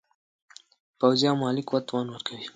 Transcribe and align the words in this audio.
پوځي 0.99 1.25
او 1.31 1.35
مالي 1.41 1.63
قوت 1.69 1.83
توان 1.89 2.07
ورکوي. 2.09 2.45